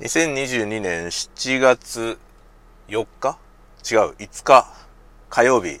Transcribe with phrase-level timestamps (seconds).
[0.00, 2.20] 2022年7月
[2.86, 3.36] 4日
[3.78, 4.72] 違う5日
[5.28, 5.80] 火曜日。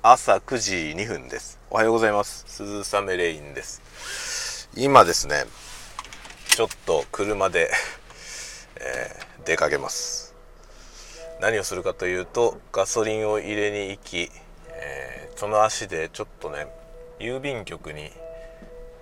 [0.00, 1.60] 朝9時2分です。
[1.68, 2.44] おはようございます。
[2.46, 4.70] 鈴雨レインです。
[4.74, 5.44] 今ですね
[6.46, 7.70] ちょっと車で、
[8.80, 10.34] えー、出かけます。
[11.38, 14.32] 何をするかというとガソリンを入れに行き、
[14.70, 16.66] えー、その足でちょっとね
[17.18, 18.10] 郵便局に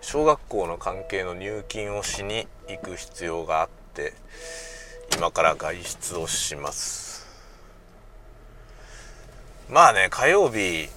[0.01, 4.13] 小学校の関係の入金をしに行く必要があってて
[5.17, 7.27] 今から外出をします。
[9.69, 10.89] まあね火曜日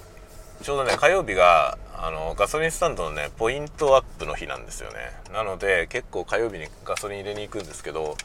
[0.62, 4.98] ちょうどね火曜日があのガソリンスタンドのねポイントアップの日なんですよね。
[5.32, 8.16] なので結構火曜日にガソリン入れに行くんですけど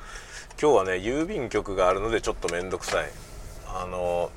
[0.62, 3.10] 今日はね郵便局があるのでちょっと面倒くさい。
[3.68, 4.30] あの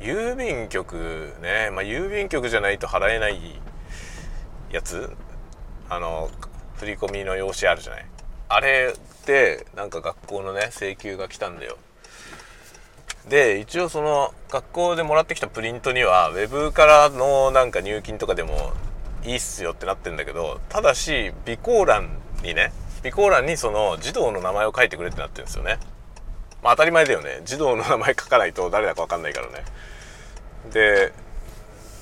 [0.00, 3.60] 郵便局ねまあ郵便局じゃないと払えない
[4.70, 5.14] やつ？
[5.88, 6.30] あの
[6.76, 8.06] 振り込みの用紙あるじゃない？
[8.48, 11.76] あれってなんか学校のね請求が来たんだよ。
[13.28, 18.72] で一応その学校でもらってきたプリントには web からのなんか入金とかでも
[19.24, 25.78] いいっすよってなってんだけどただし備考欄にね備考欄にその児童の名前を書いてくれってなってるんですよね。
[26.62, 27.40] まあ当たり前だよね。
[27.44, 29.64] 児童の名前書かないと誰だか分かんないからね。
[30.72, 31.12] で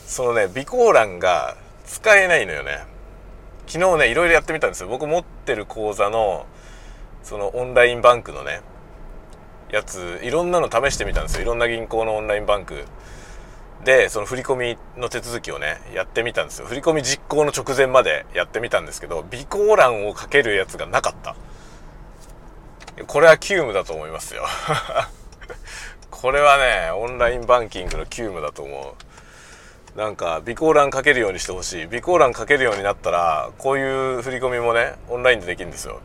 [0.06, 2.84] そのね備考欄が使えないのよね。
[3.69, 4.88] 昨日ねいろいろやってみたんですよ。
[4.88, 6.46] 僕持ってる口座の
[7.22, 8.60] そのオンラインバンクのね
[9.70, 11.42] やついろんなの試してみたんですよ。
[11.42, 12.84] いろんな銀行のオンラインバンク。
[13.84, 16.66] でその振り込みの手続きをねやってみたんですよ。
[16.66, 21.34] 振り込み実行の直前までやってみたんですけど備考欄をかけるやつがなかった。
[23.06, 24.44] これは急務だと思いますよ。
[26.10, 29.11] これはねオンラインバンキングの急務だと思う。
[29.96, 31.84] なんか備考欄かけるようにしてほしい。
[31.84, 36.00] 備考欄かけるようになったらこういう振り込みもねオンラインでできるんですよ。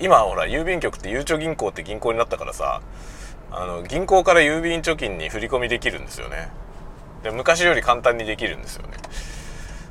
[0.00, 2.80] 今ほら郵便局ってゆうちょ銀行って銀行になったからさ
[3.50, 6.48] あの銀行から郵便貯金に振り込みできるんですよね。
[7.22, 8.94] で昔より簡単にできるんですよね。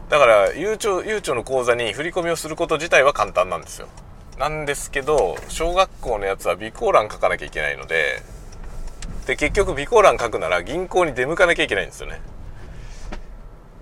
[0.09, 3.87] だからゆうちょゆうちょの口座に振り込みをすること自体は簡単なんですよ。
[4.39, 8.23] なんですけど小学校のやつは備考欄書かなきゃいけないので
[9.27, 12.19] で結局備考欄書くなら銀行に出向かなきゃいけないんですよね。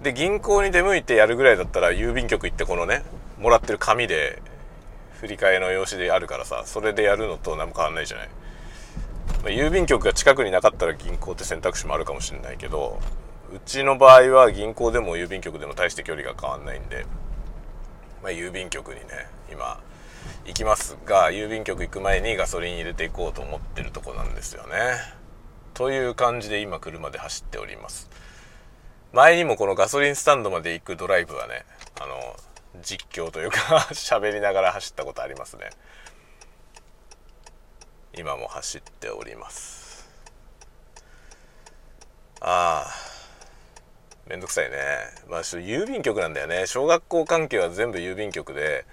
[0.03, 3.03] で銀行に出向いてやるぐらいだったら郵便局行ってこのね
[3.37, 4.41] もらってる紙で
[5.19, 8.29] 振り替えの用紙であるからさそれでやるのと何も変わんないじゃない、
[9.43, 12.99] まあ、郵便局が近くになかったら銀行って選択肢もあるかもしれないけど
[13.53, 17.05] うちの場合は銀行でも郵便局でも大して距離が変わんないんで、
[18.23, 19.81] まあ、郵便局にね今
[20.45, 24.75] 行きますが郵便局行く前にガソリン入れていこうと思ってるとこなんですよね。
[25.73, 28.09] という感じで今車で走っております。
[29.12, 31.66] 前にもこのガソリンスタンドまで行くドライブはね
[32.00, 32.36] あの
[32.84, 33.59] 実況というか
[33.92, 35.70] 喋りながら走ったことありますね。
[38.16, 40.09] 今も走っております。
[42.42, 43.20] ああ。
[44.28, 44.78] めんどくさいね。
[45.28, 46.68] まあ郵便局なんだよね。
[46.68, 48.86] 小学校関係は全部郵便局で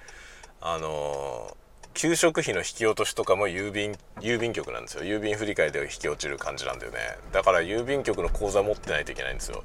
[0.62, 1.54] あの
[1.92, 5.02] 給食費の引き落としとかも郵便郵便局なんですよ。
[5.04, 6.98] 郵便振り替えで引き落ちる感じなんだよね。
[7.32, 9.62] だから郵便局の口座持ってないといけないんですよ。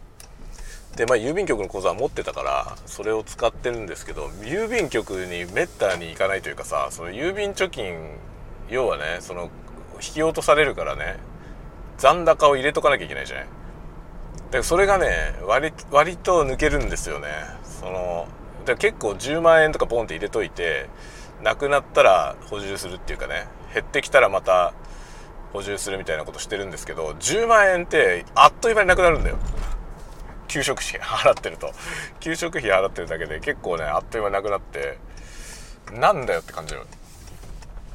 [0.95, 7.95] でまあ郵便局の口座は持ってたからそれを使ってるんですけど郵便局にめったに行かないというかさその郵便貯金
[8.69, 9.49] 要はねその
[9.95, 11.17] 引き落とされるからね
[11.97, 13.47] 残高を入れとかなきゃいけないじゃない。
[14.51, 17.27] でそれがね割割と抜けるんですよね。
[17.63, 18.27] その
[18.65, 20.89] で結構10万円とかポンって入れといて
[21.41, 24.73] なくなったら補充するっていうかね減ってきたらまた
[25.53, 29.37] 補充するみたいなことしてるんですけど10万円ってあっという間になくなるんだよ。
[30.51, 31.71] 給食費払ってると。
[32.19, 34.97] 給食費払ってるだけで結構ねあっという間なくなって
[35.93, 36.85] なんだよって感じる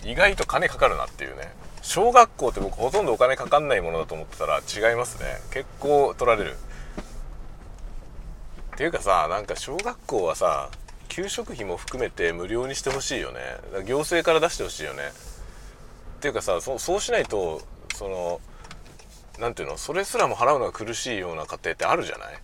[0.02, 1.52] 意外と金かかるなっていうね。
[1.82, 5.40] 小学校って僕ほとんどお金かかんないものだと思ってたら違いますね。
[5.50, 6.56] 結構取られる。
[8.74, 10.68] っていうかさなんか小学校はさ
[11.08, 13.40] 給食費も含めて無料にしてほしいよね。
[13.84, 15.12] 行政から出してほしいよね。
[16.16, 17.60] っていうかさそうしないと
[17.94, 18.40] その
[19.38, 22.38] 何ていうのそれすらも払うのが苦しいような家庭ってあるじゃない？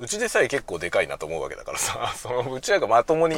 [0.00, 3.36] うちでさえ結構でかいなと思うわけだからさ そのうちなんかまともに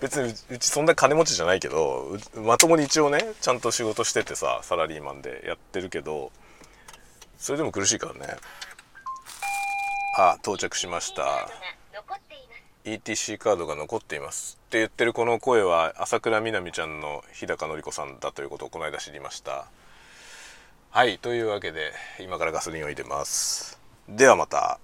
[0.00, 6.30] 別にうちそんな金持ちじゃないけどまともに一応ねちゃんと仕事しててさサラリーマンでやってるけど
[7.38, 8.36] それでも苦しいからね。
[10.14, 11.48] あ到着しました。
[12.84, 14.58] ETC カードが残っています。
[14.66, 19.66] って言ってるこの声は朝倉みなみちゃんの日高のり子さんだということをこの間知りました。
[20.90, 23.80] はいというわけで今からガソリンを入れます。
[24.08, 24.78] ではまた。